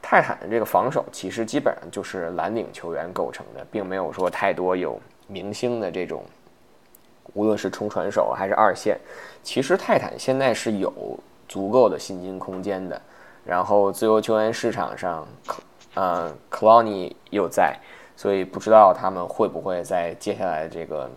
[0.00, 6.22] 泰坦的这个防守其实基本上就是蓝领球员构成的，并没有说太多有明星的这种，
[7.32, 8.96] 无论是冲传手还是二线，
[9.42, 10.92] 其实泰坦现在是有
[11.48, 13.00] 足够的薪金空间的。
[13.44, 15.26] 然后自由球员市场上，
[15.94, 17.76] 呃 c l o n y 又在，
[18.16, 21.10] 所以不知道他们会不会在接下来这个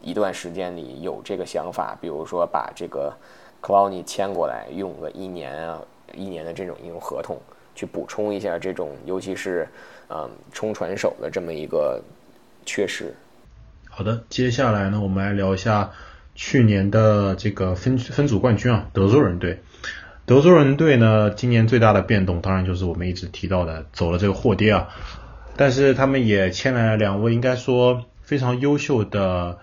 [0.00, 3.12] 一段时间里有这个想法，比如说把这个
[3.62, 5.80] c l o n y 签过来，用个一年啊
[6.14, 7.36] 一年的这种一种合同，
[7.74, 9.68] 去补充一下这种，尤其是
[10.08, 12.02] 嗯冲传手的这么一个
[12.64, 13.14] 缺失。
[13.88, 15.90] 好的，接下来呢，我们来聊一下
[16.34, 19.60] 去年的这个分分组冠军啊，德州人队。
[20.24, 24.88] 德州人队呢，今年最大的变动当然就是我们一直提到的走了这个霍爹啊，
[25.56, 29.58] 但是他们也签来了两位应该说非常优秀的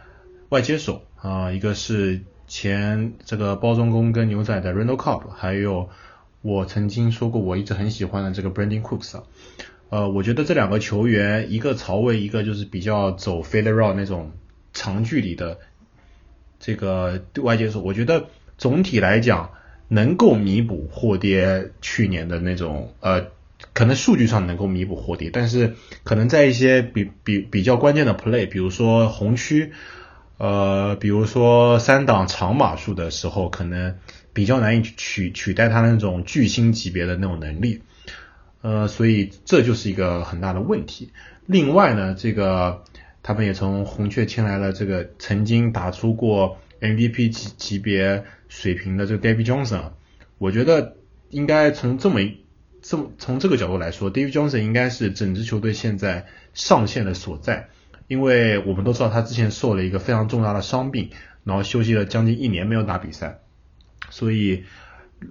[0.49, 5.89] 外接手啊，一个是前这个包装工跟牛仔的 Randall Cobb，还有
[6.41, 9.23] 我曾经说过我一直很喜欢的这个 Brandon Cooks 啊，
[9.89, 14.31] 呃，我觉得这两个球员一个曹魏，一个就是比较走 fade route 那种
[14.73, 15.59] 长距离的
[16.59, 18.27] 这个外接手，我觉得
[18.57, 19.51] 总体来讲。
[19.87, 23.27] 能够弥补霍爹去年的那种呃，
[23.73, 29.73] 可能数据上能够弥补霍爹，但是可能在一些比比比较关键的 play，比如说红区，
[30.37, 33.97] 呃，比如说三档长码数的时候，可能
[34.33, 37.81] 比较难以取取代他那种巨星级别的那种能力，
[38.61, 41.11] 呃，所以这就是一个很大的问题。
[41.45, 42.83] 另外呢，这个
[43.23, 48.23] 他们也从红雀签来了这个曾经打出过 MVP 级级别。
[48.47, 49.91] 水平的这个 David Johnson，
[50.37, 50.95] 我觉得
[51.29, 52.21] 应该从这么
[52.81, 57.67] 这么从这个角度来说，David Johnson 应该是整支球队现在上限的所在，
[58.07, 61.09] 因为我们都知道他之前受了一个非常重大的伤病，
[61.43, 63.39] 然后休息了将近一年没有打比赛，
[64.09, 64.63] 所以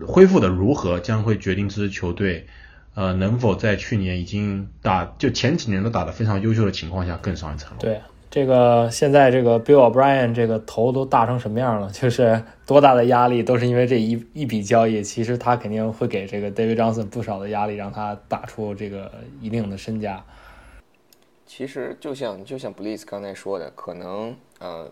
[0.07, 2.47] 恢复的如何将会决定这支球队
[2.95, 7.79] 呃能否在去年已经打就前几年都打得非常优秀的情况下更上一层楼。
[7.81, 8.01] 对。
[8.31, 11.89] 这个现在这个 Bill O'Brien 这个头都大成什么样了？
[11.95, 15.05] 就是多大的压力都是因为这一一笔交易。
[15.05, 20.25] 其实他肯定会给这个 David Johnson 不少的压力，让他打出这个一定的身价。
[21.57, 24.91] 其实就像就像 Bliss 刚才说的，可能呃。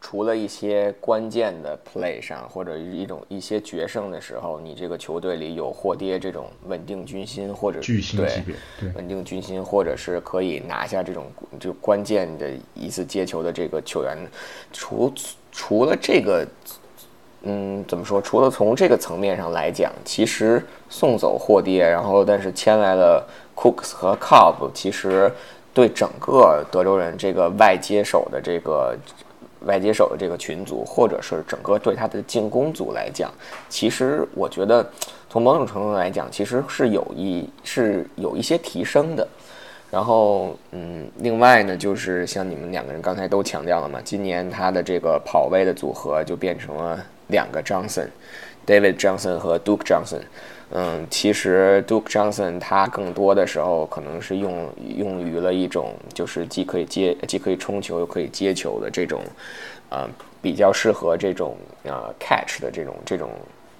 [0.00, 11.26] 除了一些关键的 play 上，或者一种一些决胜的时候，你这个球队里有霍爹这种稳定军心，或者巨星级别，对稳定军心，或者是可以拿下这种
[11.58, 14.16] 就关键的一次接球的这个球员，
[14.72, 15.12] 除
[15.50, 16.46] 除了这个
[17.42, 18.22] 嗯，怎么说？
[18.22, 25.28] 除了从这个层面上来讲，其实送走霍爹，然后但是签来了 Cooks 和 Cobb，其实
[25.78, 28.98] 对整个德州人这个外接手的这个
[29.60, 33.30] 外接手的这个群组，或者是整个对他的进攻组来讲，
[33.68, 34.84] 其实我觉得
[35.30, 39.24] 从某种程度来讲，其实是有一是有一些提升的。
[39.88, 50.22] 然后，嗯，另外呢，就是像你们两个人刚才都强调了嘛，今年他的这个跑位的组合就变成了两个 Johnson，David Johnson 和 Duke Johnson。
[50.70, 59.22] 嗯，其实 Duke Johnson 他更多的时候可能是用用于了一种就是既可以接既可以冲球又可以接球的这种，
[59.90, 60.08] 呃，
[60.42, 63.30] 比较适合这种呃 catch 的这种这种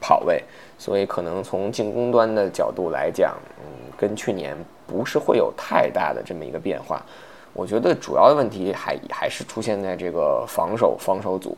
[0.00, 0.42] 跑位。
[0.78, 4.56] 所以可能从进攻端的角度来讲，嗯，跟去年。
[4.90, 7.04] 不是会有太大的这么一个变化，
[7.52, 11.54] 我觉得主要的问题还还是出现在这个防守防守组，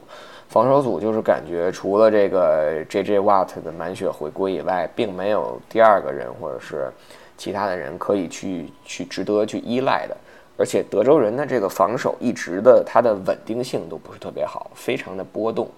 [0.51, 6.91] 防守组就是感觉除了这个 J J Watt 的满血回归以外，并没有第二个人或者是
[7.39, 10.17] 其他的人可以去去值得去依赖的，
[10.59, 15.69] 而且德州人的这个防守一直的它的稳定性都不是特别好，非常的波动。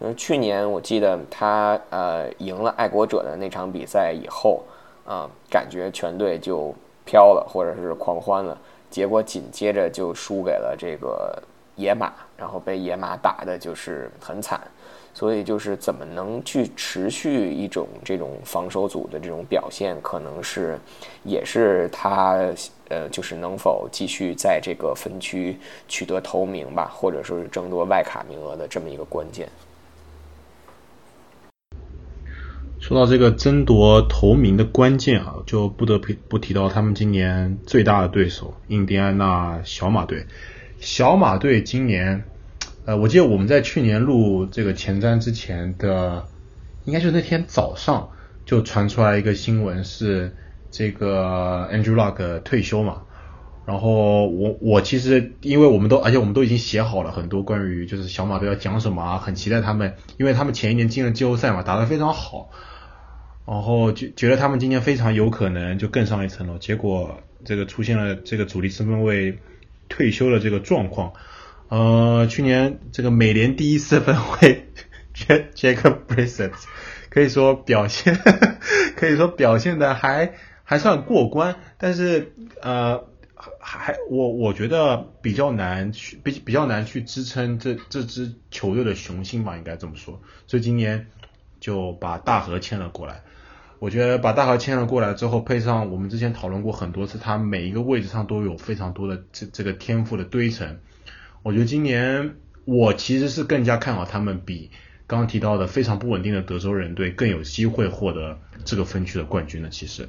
[0.00, 4.62] 嗯，去年我记得他呃赢了爱国者的那场比赛以后，
[5.06, 6.74] 啊，感觉全队就。
[7.06, 8.56] 飘了，或者是狂欢了，
[8.88, 11.38] 结果紧接着就输给了这个
[11.76, 14.60] 野马，然后被野马打的就是很惨，
[15.14, 20.78] 所以就是怎么能去持续一种这种防守组的这种表现，可能是
[21.22, 22.38] 也是他
[22.88, 25.56] 呃，就是能否继续在这个分区
[25.88, 29.48] 取得头名吧，或者说是争夺外卡名额的这么一个关键。
[32.80, 40.26] 说到这个争夺头名的关键啊，就不得不不提到他们今年最大的对手印第安纳小马队。
[40.84, 42.24] 小马队今年，
[42.84, 46.26] 呃，我记得我们在去年录这个前瞻之前的，
[46.84, 48.10] 应该就是那天早上
[48.44, 50.36] 就传出来一个新闻，是
[50.70, 53.00] 这个 Andrew Luck 退休嘛。
[53.64, 62.50] 然后我我其实因为我们都而且我们都已经写好了很多关于就是小马队要讲什么啊，很期待他们，因为他们前一年进了季后赛嘛，打得非常好。
[63.46, 69.38] 然后就觉得他们今年非常有可能就更上一层楼，结果这个出现了这个主力身份位
[69.88, 71.12] 退休的这个状况。
[71.68, 74.68] 呃，去年这个美联第一四分卫
[75.14, 76.54] Jack b r i s e t
[77.08, 78.16] 可以说表现
[78.96, 83.04] 可以说表现的还还算过关，但是呃
[83.58, 90.20] 还我我觉得比较难去比比较难去支撑这这支球队的雄心吧，应该这么说。
[90.46, 91.06] 所以今年
[91.60, 93.22] 就把大河签了过来。
[93.78, 100.78] 我觉得把大河签了过来之后，配上我们之前讨论过很多次，他每一个位置上都有非常多的这这个天赋的堆成。
[101.42, 104.70] 我觉得今年我其实是更加看好他们比
[105.06, 109.68] 刚刚提到的非常不稳定的德州人队更有机会获得这个分区的冠军的。
[109.68, 110.08] 其实，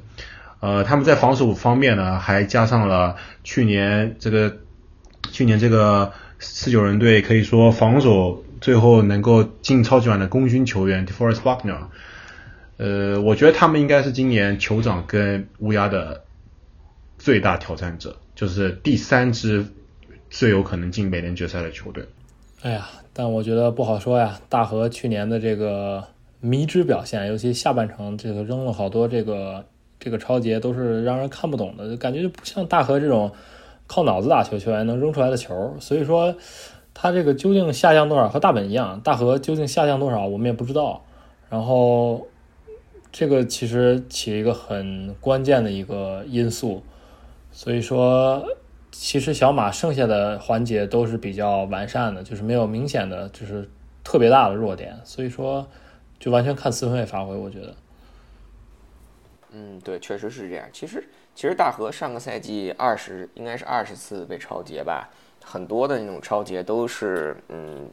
[0.62, 4.60] 呃，他们在防守方面呢，还加上了去年这个
[5.32, 11.88] 去年这个四九人队可以说防守最后能够进超级碗的功勋球员 DeForest Buckner。
[12.78, 16.22] 呃，我觉得他们应该是今年酋长跟乌鸦的
[17.18, 19.66] 最大挑战者，就是第三支
[20.30, 22.04] 最有可能进美联决赛的球队。
[22.62, 24.38] 哎呀，但我觉得不好说呀。
[24.50, 26.04] 大河去年的这个
[26.42, 29.64] 迷之表现，尤其下半程这个扔了好多这个
[29.98, 33.32] 这个超节，都是让人看不懂的，感觉就不像大河这种
[33.88, 35.78] 靠脑子打球球员能扔出来的球。
[35.80, 36.36] 所以说，
[36.94, 38.28] 他这个究竟下降多少？
[38.28, 41.02] 和大本一样，大河究竟下降多少，我们也不知道。
[41.50, 42.28] 然后。
[43.18, 46.84] 这个其实起一个很关键的一个因素，
[47.50, 48.46] 所以说，
[48.92, 53.70] 其实小马剩下的环节都是比较完善的，就是没有明显的就是
[54.04, 55.66] 特别大的弱点，所以说
[56.20, 57.74] 就完全看四分卫发挥，我觉得。
[59.54, 60.68] 嗯，对，确实是这样。
[60.74, 61.02] 其实，
[61.34, 65.10] 其实大河上个赛季二十应该是二十次被超节吧，
[65.42, 67.90] 很多的那种超节都是嗯，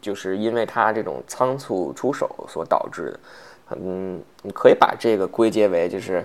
[0.00, 3.20] 就是因为他这种仓促出手所导致的。
[3.70, 6.24] 嗯，你可以把这个归结为就是，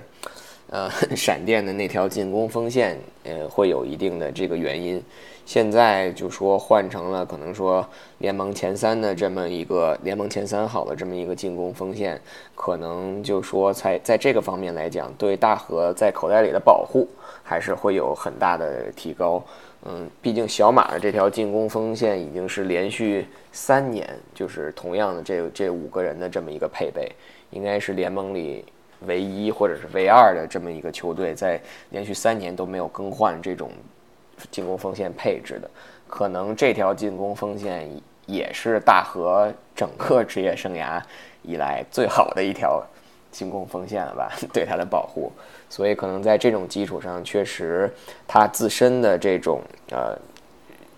[0.70, 5.03] 呃， 闪电的那条进攻锋线，呃，会有一定的这个原因。
[5.45, 7.86] 现在就说换成了可能说
[8.20, 12.20] 联盟前三的这么一个联盟前三好的这么一个进攻锋线，
[12.55, 17.05] 可能就说在在这个方面来讲，对大河在口袋里的保护
[17.43, 19.43] 还是会有很大的提高。
[19.86, 27.11] 嗯，毕竟小马的这条进攻锋线已经是连续三年就是同样的这这五个人的这么一个配备。
[27.54, 28.66] 应该是联盟里
[29.06, 31.60] 唯一或者是唯二的这么一个球队，在
[31.91, 33.72] 连续三年都没有更换这种
[34.51, 35.70] 进攻锋线配置的，
[36.08, 37.89] 可能这条进攻锋线
[38.26, 41.01] 也是大和整个职业生涯
[41.43, 42.84] 以来最好的一条
[43.32, 44.32] 进攻锋线了吧？
[44.51, 45.32] 对他的保护，
[45.70, 47.91] 所以可能在这种基础上，确实
[48.28, 50.18] 他自身的这种呃。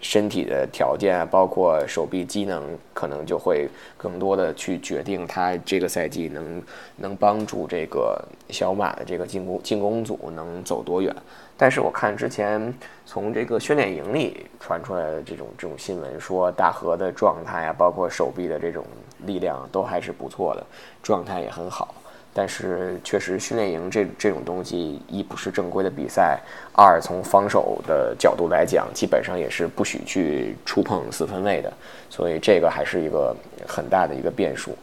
[0.08, 6.62] 身体的条件，包括手臂机能，可能就会更多的去决定他这个赛季能
[6.98, 11.12] 能帮助这个小马的这个进攻进攻组能走多远。
[11.58, 12.72] 但是我看之前
[13.04, 18.86] 从这个训练营里传出来的这种这种新闻，说大河的状态啊，包括手臂的这种
[19.26, 20.64] 力量都还是不错的，
[21.02, 21.96] 状态也很好。
[22.38, 26.38] 但是确实，训练营这这种东西，一不是正规的比赛，
[26.74, 31.72] 二从防守的角度来讲，基本上也是不许去触碰四分卫的，
[32.10, 33.34] 所以这个还是一个
[33.66, 34.78] 很大的一个变数。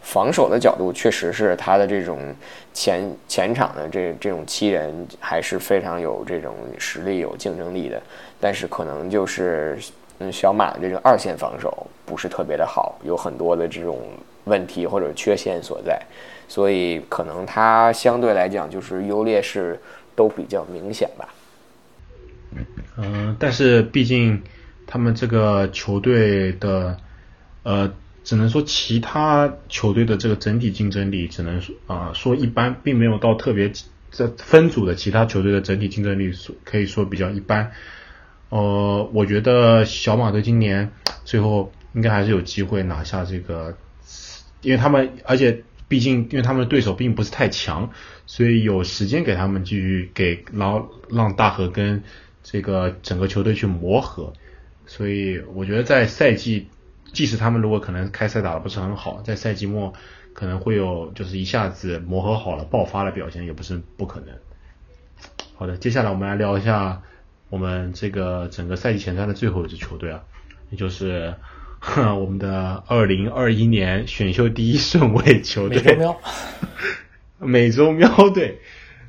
[0.00, 2.32] 防守的角度，确实是他的这种
[2.72, 8.00] 前前场的这这种七人还是非常有这种实力、有竞争力的，
[8.40, 9.76] 但是可能就是
[10.20, 13.98] 嗯，小马的这种二线防守不是特别的好，有很多的这种
[14.44, 16.00] 问题或者缺陷所在。
[16.52, 19.80] 所以可能他相对来讲就是优劣势
[20.14, 21.26] 都比较明显吧。
[22.98, 24.42] 嗯，但是毕竟
[24.86, 26.98] 他们这个球队的
[27.62, 27.90] 呃，
[28.22, 33.72] 只能说其他球队的这个整体竞争力只能说啊说一般，并没有到特别
[34.10, 37.72] 这分组的其他球队的整体竞争力说可以说比较一般。
[38.50, 40.92] 呃，我觉得小马队今年
[41.24, 43.74] 最后应该还是有机会拿下这个，
[44.60, 45.64] 因为他们而且。
[45.92, 47.90] 毕竟，因为他们的对手并不是太强，
[48.24, 52.02] 所以有时间给他们继续给，然后让大河跟
[52.42, 54.32] 这个整个球队去磨合。
[54.86, 56.66] 所以我觉得在赛季，
[57.12, 59.92] 即使他们如果可能开赛打的不是很好，在赛季末
[60.32, 64.34] 可能会有就是一下子磨合好了爆发的表现，也不是不可能。
[65.56, 67.02] 好的，接下来我们来聊一下
[67.50, 70.24] 我们这个整个赛季前三的最后一支球队啊，
[70.70, 71.34] 也就是。
[72.20, 76.20] 我们的二零二一年选秀第一顺位球队，美洲喵，
[77.38, 78.60] 美洲喵队，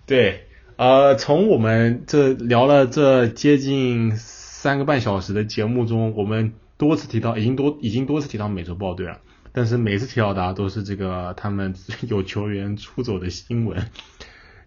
[0.07, 0.47] 对，
[0.77, 9.19] 呃，从我们这聊了这接近三个半小时的节目中，我们多次提到，已经多已经多次提到美洲豹队了，
[9.51, 11.75] 但是每次提到的都是这个他们
[12.09, 13.85] 有球员出走的新闻，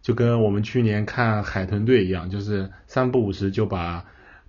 [0.00, 4.04] 就跟我们去年看海豚队一样，就是三不五时就把。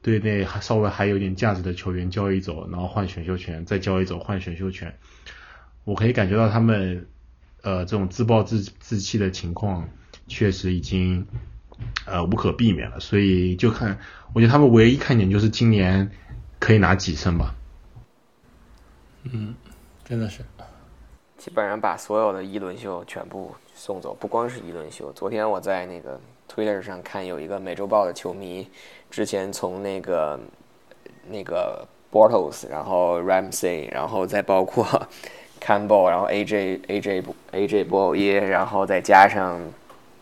[0.07, 4.97] 队内还稍微还有点价值的球员交易走，然后换选秀权，再交易走换选秀权。
[5.83, 7.05] 我可以感觉到他们
[7.61, 9.89] 呃这种自暴自自弃的情况
[10.25, 11.27] 确实已经
[12.05, 13.99] 呃无可避免了，所以就看
[14.33, 16.09] 我觉得他们唯一看点就是今年
[16.57, 17.53] 可以拿几胜吧。
[19.23, 19.53] 嗯，
[20.05, 20.41] 真的是，
[21.37, 25.11] 基本上把所有的一轮秀全部送走，不光是一轮秀。
[25.11, 26.17] 昨天我在那个
[26.53, 28.67] Twitter 上看有一个美洲豹的球迷。
[29.09, 30.39] 之前从那个
[31.29, 34.85] 那个 Bortles，然后 Ramsey，然后再包括
[35.61, 37.23] Campbell，然后 AJ AJ
[37.53, 39.61] AJ 波耶，然后再加上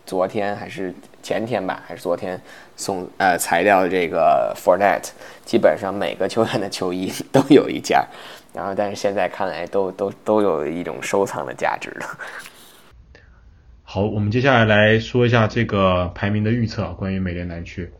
[0.06, 2.40] 昨天还是前天吧，还是昨天
[2.76, 5.10] 送呃材料的这个 Fornet，
[5.44, 8.06] 基本上每个球员的球衣 都有一件，
[8.54, 12.18] 然后但是现在看来都都都有一种收藏的价值了。
[13.88, 17.92] 好，我们接下来来说一下这个排名的预测，关于美联南区。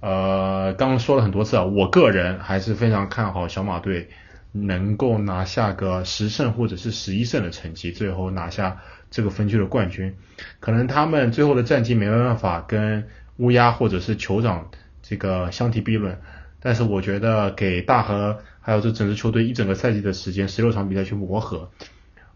[0.00, 4.08] 呃，刚刚说了很多次啊，我个人还是非常看好小马队
[4.52, 10.16] 能够拿下个十胜或者是十一胜的成绩，最后拿下这个分区的冠军。
[10.60, 13.06] 可能他们最后的战绩没办法跟
[13.36, 14.70] 乌鸦或者是酋长
[15.02, 16.18] 这个相提并论，
[16.58, 21.70] 但是我觉得给大和还有这整支球队一整个赛季的时间，十六场比赛去磨合，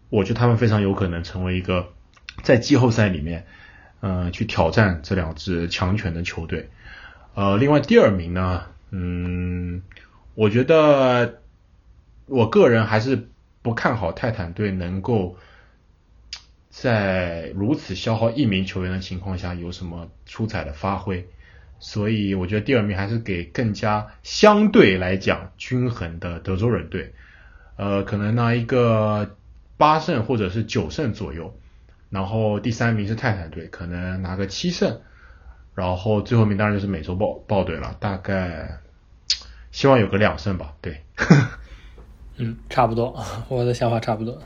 [0.09, 1.87] 我觉得他们非常有可能成为一个
[2.41, 3.45] 在季后赛里面，
[3.99, 6.69] 呃，去挑战这两支强权的球队。
[7.35, 9.81] 呃，另外第二名呢，嗯，
[10.35, 11.41] 我觉得
[12.25, 13.27] 我个人还是
[13.61, 15.37] 不看好泰坦队能够
[16.69, 21.27] 在如此消耗一名球员的情况下有什么出彩的发挥，
[21.79, 27.13] 所以我觉得第二名还是给更加相对来讲均衡的德州人队，
[27.77, 29.35] 呃，可能拿一个
[29.77, 31.57] 八胜或者是九胜左右，
[32.13, 35.01] 然后第三名是泰坦队，可能拿个七胜。
[35.73, 38.77] 然后最后名当然就是美洲豹豹队了，大概
[39.71, 41.01] 希望有个两胜吧，对。
[42.37, 44.37] 嗯，差不多， 我的想法差不多。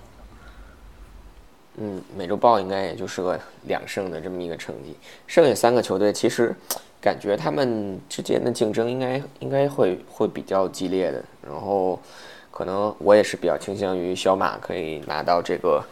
[1.76, 4.96] 嗯，美洲豹应该也就是个两胜的这么一个成绩，
[5.28, 6.56] 剩下三个球队其实
[7.02, 12.02] 感觉他们之间的竞争应该应该会会比较激烈的，然后
[12.50, 15.84] 可能我也是比较倾向于小马可以拿到这个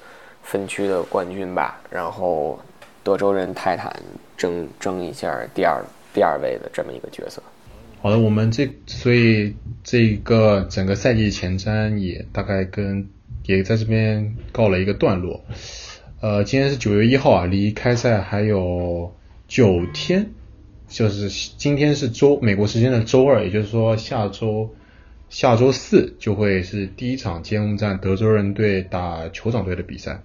[0.46, 2.58] 分区的冠军吧，然后。
[3.06, 3.96] 德州人泰坦
[4.36, 7.40] 争争一下第二第二位的这么一个角色。
[8.02, 13.08] 好的，我们这所以这个整个赛季前瞻也大概跟
[13.46, 15.46] 也在这边告了一个段落。
[16.20, 19.14] 呃，今天是九月一号啊，离开赛还有
[19.48, 20.32] 九天，
[20.88, 21.30] 就是
[21.60, 24.74] 今天是周美国时间的周二，也就是说下周
[25.36, 30.22] 下周四就会是第一场揭幕战，德州人队打酋长队的比赛。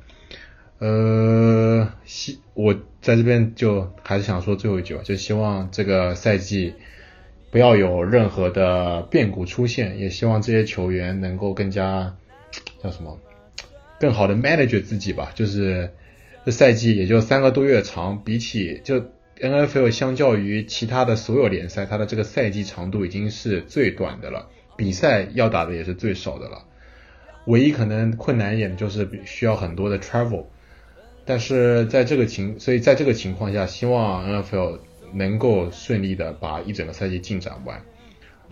[0.79, 6.75] 呃，希我在这边就还是想说最后一句吧，就希望这个赛季
[7.51, 12.17] 不要有任何的变故出现，也希望这些球员能够更加
[12.81, 13.19] 叫什么，
[13.99, 15.33] 更好的 manage 自己吧。
[15.35, 15.91] 就是
[16.47, 19.03] 这赛季也就三个多月长，比起就
[19.41, 24.49] NFL 相较于其他的所有联赛，它的这个赛季长度已经是最短的了，
[24.81, 26.65] 比赛要打的也是最少的了。
[27.45, 30.45] 唯一可能困难一点就是需要很多的 travel。
[31.27, 34.79] 但是在这个情，所以在这个情况下，希望 NFL
[35.13, 37.83] 能够顺利的把一整个赛季进展完，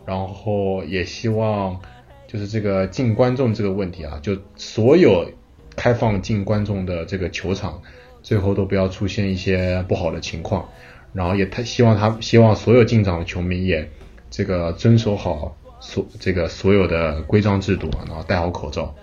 [0.04, 1.80] 然后也希望
[2.26, 5.32] 就是这个进观众这个问题啊，就所有
[5.76, 7.80] 开放进观众的这个球场，
[8.22, 10.68] 最后都不要出现一些不好的情况，
[11.14, 13.88] 然后也他希望他希望所有进场的球迷也
[14.30, 18.94] 这个遵守好所这个所有的规章制度，然后戴好口罩，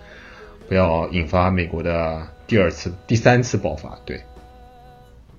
[0.68, 2.28] 不要引发美国的。
[2.48, 4.20] 第二次、第三次爆发，对。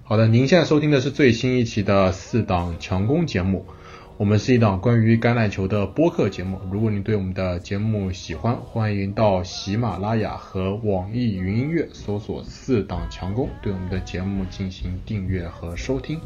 [0.03, 3.65] 好的，您现在收听的是最新一期的四档强攻节目。
[4.17, 6.59] 我们是一档关于橄榄球的播客节目。
[6.69, 16.19] 如果您对我们的节目喜欢，欢迎到喜马拉雅和网易云音乐搜索“四档强攻”，对我们的节目进行订阅和收听。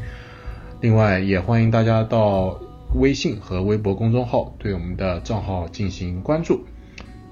[0.79, 2.59] 另外，也欢迎大家到
[2.93, 6.65] 微信和微博公众号对我们的账号进行关注。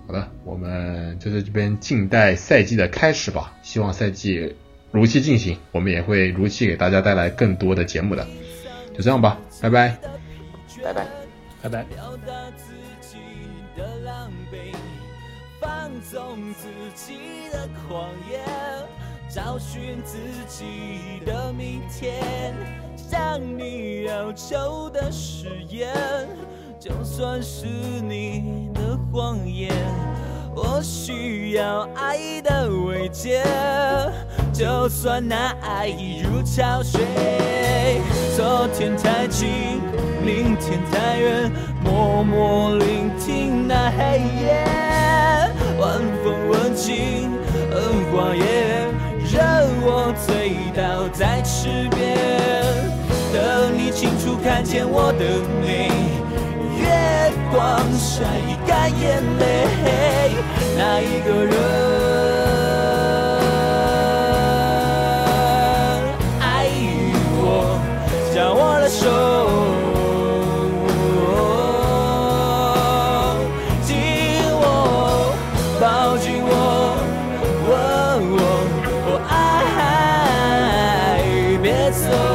[0.07, 3.53] 好的，我们就在这边静待赛季的开始吧。
[3.61, 4.55] 希望赛季
[4.91, 8.25] 如期进行，我们也会如期给大家带来更多的节目的。
[8.93, 9.97] 就这样吧，拜拜，
[10.83, 11.05] 拜拜，
[11.61, 11.85] 拜拜。
[23.09, 25.89] 向你要求的誓言
[26.79, 29.73] 就算是你的谎言，
[30.55, 33.43] 我需要爱的慰藉。
[34.53, 37.01] 就算那爱已如潮水，
[38.35, 39.81] 昨天太近，
[40.23, 41.51] 明天太远，
[41.83, 44.63] 默默聆听那黑夜，
[45.79, 47.31] 晚风吻尽
[47.71, 47.81] 荷
[48.11, 48.87] 花叶，
[49.31, 49.41] 任
[49.81, 52.88] 我醉倒在池边，
[53.39, 55.23] 等你清楚看见我的
[55.61, 55.89] 美，
[56.77, 56.83] 月
[57.49, 58.25] 光晒
[58.67, 59.41] 干眼泪。
[60.77, 61.53] 哪一个人
[66.41, 66.43] 爱
[67.39, 67.41] 我？
[68.35, 69.01] 将我的手
[73.85, 73.89] 紧
[74.59, 74.63] 握，
[75.79, 76.51] 抱紧我，
[79.29, 81.23] 爱，
[81.61, 82.28] 别走。